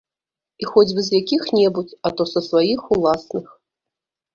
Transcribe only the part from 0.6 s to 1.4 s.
І хоць бы з